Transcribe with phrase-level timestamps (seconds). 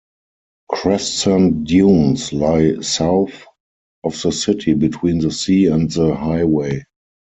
[0.67, 3.45] Crescent dunes lie south
[4.03, 6.83] of the city, between the sea and the highway.